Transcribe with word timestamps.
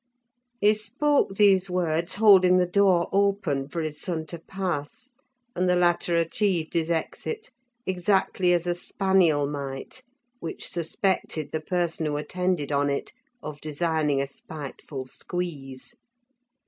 He 0.59 0.73
spoke 0.73 1.35
these 1.35 1.69
words, 1.69 2.15
holding 2.15 2.57
the 2.57 2.65
door 2.65 3.07
open 3.11 3.67
for 3.69 3.81
his 3.83 4.01
son 4.01 4.25
to 4.29 4.39
pass, 4.39 5.11
and 5.55 5.69
the 5.69 5.75
latter 5.75 6.15
achieved 6.15 6.73
his 6.73 6.89
exit 6.89 7.51
exactly 7.85 8.51
as 8.51 8.65
a 8.65 8.73
spaniel 8.73 9.47
might 9.47 10.01
which 10.39 10.67
suspected 10.67 11.51
the 11.51 11.61
person 11.61 12.07
who 12.07 12.17
attended 12.17 12.71
on 12.71 12.89
it 12.89 13.13
of 13.43 13.61
designing 13.61 14.19
a 14.19 14.25
spiteful 14.25 15.05
squeeze. 15.05 15.95